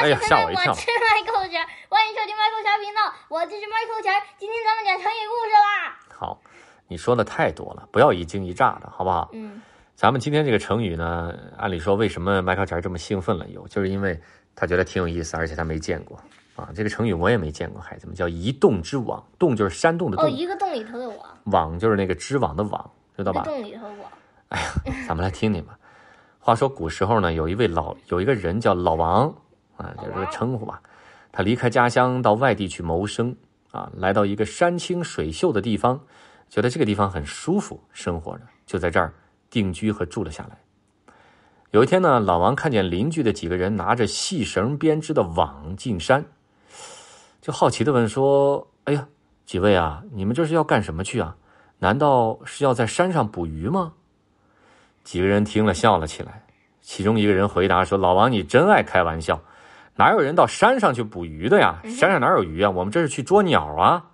[0.00, 4.12] 哎呀现吓我一跳我是 Michael 钱，欢迎收听 Michael 钱频道，我就是 Michael 钱。
[4.38, 5.98] 今天咱们讲成语故事啦。
[6.08, 6.40] 好，
[6.88, 9.28] 你说的太多了，不要一惊一乍的，好不好？
[9.32, 9.60] 嗯，
[9.94, 13.46] 咱们今天这个成语呢，按理说为什么麦克钱这么兴奋了？
[13.48, 14.18] 有，就是因为
[14.56, 16.18] 他觉得挺有意思，而且他没见过
[16.56, 16.70] 啊。
[16.74, 23.42] 这个成语我也没见过，孩子们叫一洞之网，洞就是山洞的哦，洞，一个洞里头的网，网就是那个织网的网，知道吧？
[23.42, 24.10] 洞里头网。
[24.48, 24.72] 哎呀。
[25.06, 25.78] 咱们来听听吧。
[26.38, 29.32] 话说古时候呢，有一位老有一个人叫老王
[29.82, 30.80] 啊，就是个称呼吧。
[31.32, 33.34] 他离开家乡到外地去谋生
[33.70, 36.00] 啊，来到一个山清水秀的地方，
[36.48, 39.12] 觉得这个地方很舒服，生活着，就在这儿
[39.50, 40.58] 定居和住了下来。
[41.70, 46.22] 有一天呢，老王看见邻居的几个人拿着细绳编织的网进山，
[47.40, 49.08] 就好奇的问说：“哎呀，
[49.46, 51.34] 几位啊，你们这是要干什么去啊？
[51.78, 53.94] 难道是要在山上捕鱼吗？”
[55.02, 56.44] 几个人听了笑了起来，
[56.82, 59.42] 其中一个人回答说：“老王，你真爱开玩笑，
[59.94, 61.80] 哪有人到山上去捕鱼的呀？
[61.84, 62.70] 山上哪有鱼啊？
[62.70, 64.10] 我们这是去捉鸟啊！”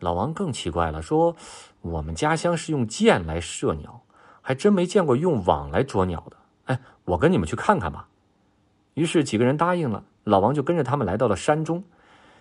[0.00, 1.34] 老王更奇怪了，说
[1.80, 4.02] ：“我们家乡是用箭来射鸟，
[4.40, 6.36] 还真没见过用网来捉鸟的。
[6.66, 8.08] 哎，我跟你们去看看吧。”
[8.94, 11.82] 于是几个人答应了，老王就跟着他们来到了山中，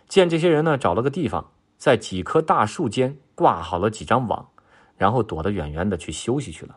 [0.08, 4.50] 见这些人呢，找了个地方，在几棵大树间挂好了几张网，
[4.98, 6.76] 然后躲得远远的去休息去了。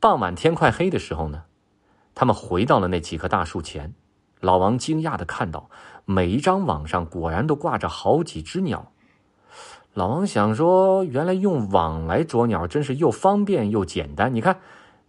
[0.00, 1.44] 傍晚天快黑的时候呢，
[2.14, 3.94] 他们回到了那几棵大树前。
[4.44, 5.70] 老王惊讶的看到，
[6.04, 8.92] 每一张网上果然都挂着好几只鸟。
[9.94, 14.34] 老王想说，原来用网来捉鸟真是又方便又简单。
[14.34, 14.60] 你看，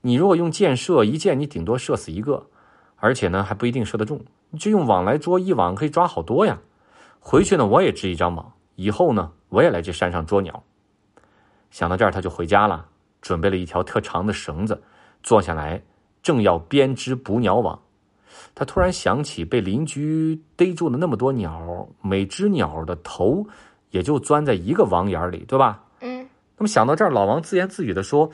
[0.02, 2.48] 你如果用箭射一箭，你顶多射死一个，
[2.96, 4.22] 而且呢还不一定射得中。
[4.58, 6.60] 就用网来捉，一网可以抓好多呀。
[7.20, 10.64] 回去呢，我也织一张网，以后呢，我也来这山上捉鸟。
[11.72, 12.86] 想到这儿，他就回家了。
[13.22, 14.82] 准备了一条特长的绳子，
[15.24, 15.82] 坐下来，
[16.24, 17.82] 正要编织捕鸟网。
[18.54, 23.46] 他突然想起被邻居逮住了那么多鸟，每只鸟的头
[23.92, 25.84] 也就钻在一个网眼里，对吧？
[26.02, 26.28] 嗯，
[26.58, 28.30] 那么想到这儿，老王自言自语地说：“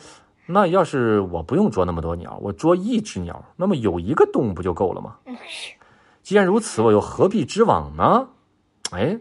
[0.45, 5.15] 那要是我不用捉那么多鸟，我捉一只鸟，那么有一个洞不就够了吗？
[6.23, 8.27] 既然如此，我又何必织网呢？”
[8.91, 9.17] 哎，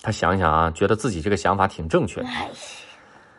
[0.00, 2.26] 他想想啊，觉得自己这个想法挺正确的。
[2.28, 2.50] 哎，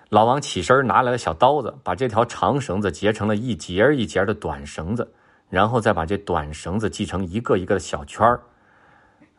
[0.09, 5.11] 老王起身拿来了小刀子，把这条长绳子结成了一节一节的短绳子，
[5.53, 8.41] 然后再把这短绳子系成一个一个的小圈儿。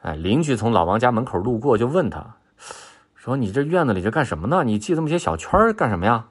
[0.02, 2.36] 哎，邻居从老王家门口路过，就问他，
[3.16, 4.62] 说：“你这院子里这干什么呢？
[4.62, 6.26] 你系这么些小圈儿干什么呀？”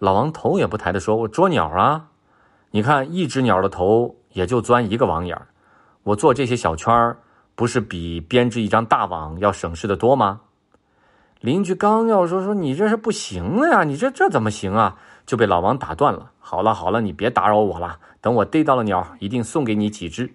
[0.00, 2.08] 老王头也不抬的说：“我捉鸟啊！
[2.70, 5.48] 你看，一只鸟的头也就钻一个网眼儿，
[6.04, 7.18] 我做这些小圈儿，
[7.54, 10.40] 不是比编织一张大网要省事的多吗？”
[11.42, 14.96] 邻居刚要说说你这是不行了呀，你这这怎么行啊？
[15.26, 16.30] 就被老王打断了。
[16.38, 20.32] 好了好了，你别打扰我了，等我逮到了鸟，一定送给你几只。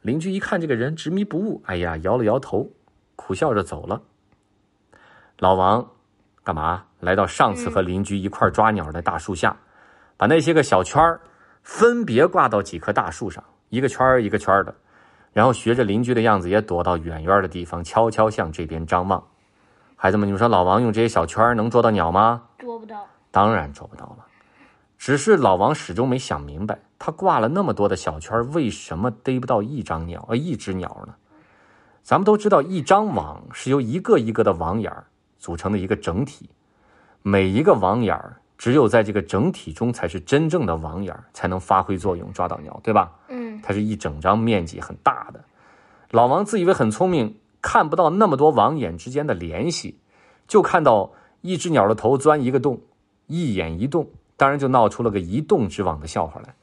[0.00, 2.70] 邻居一看这个人执迷不悟，哎呀，摇了摇头，
[3.16, 4.00] 苦笑着走了。
[5.40, 5.84] 老王
[6.44, 6.84] 干嘛？
[7.00, 9.56] 来到上次和邻居一块抓鸟的大树下，
[10.16, 11.20] 把那些个小圈儿
[11.64, 14.72] 分别挂到几棵大树上，一个圈儿一个圈儿的，
[15.32, 19.20] 然后学着邻居的样子，也躲到远远的地方，悄悄向这边张望。
[20.00, 22.40] 孩子们，你们说老王用这些小圈能捉到鸟吗？
[22.56, 23.04] 捉不到。
[23.32, 24.24] 当然捉不到了。
[24.96, 31.12] 只是老王始终没想明白，他挂了那么多的小圈，为什么逮不到一张鸟呃一只鸟呢？
[32.04, 35.04] 咱们都知道，一张网是由一个一个的网眼儿
[35.36, 36.48] 组成的一个整体，
[37.22, 43.10] 每一个网眼儿只有在这个整体中才是真正的网眼儿，才能发挥作用，抓到鸟，对吧？
[43.26, 45.44] 嗯，它是一整张面积很大的。
[46.12, 47.36] 老王自以为很聪明。
[47.70, 49.98] 看不到那么多网眼之间的联系，
[50.46, 51.12] 就看到
[51.42, 52.80] 一只鸟的头钻一个洞，
[53.26, 54.08] 一眼一动，
[54.38, 56.54] 当然就闹出了个一动之网的笑话来。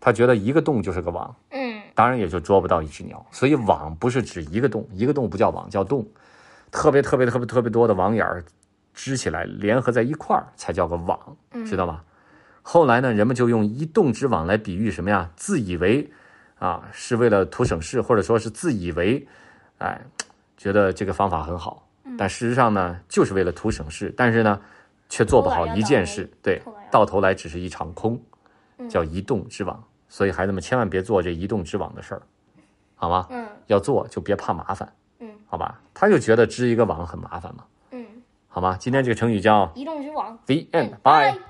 [0.00, 3.24] 他觉得一个洞就是个网，嗯，当然也就捉不到一只鸟。
[3.30, 6.06] 所以网不是指一个洞，一个洞不叫网，叫洞。
[6.70, 8.44] 特别特别特别特别多的网眼儿
[8.92, 11.18] 支起来，联合在一块儿才叫个网，
[11.64, 12.04] 知道吧？
[12.60, 15.30] 后来呢，人们就用一动之网来比喻什么呀？
[15.36, 16.10] 自以为
[16.58, 19.26] 啊是为了图省事，或者说是自以为，
[19.78, 20.02] 哎。
[20.60, 24.60] 觉得这个方法很好，但事实上呢，就是为了图省事，但是呢，
[25.08, 26.60] 却做不好一件事，对，
[26.90, 28.20] 到头来只是一场空，
[28.86, 29.82] 叫移动之网。
[30.06, 32.20] 所以孩子们千万别做这移动之网的事儿，
[32.94, 33.26] 好吗？
[33.30, 35.80] 嗯，要做就别怕麻烦，嗯，好吧？
[35.94, 38.04] 他就觉得织一个网很麻烦嘛，嗯，
[38.46, 38.76] 好吗？
[38.78, 41.40] 今天这个成语叫移动之网，the end，bye。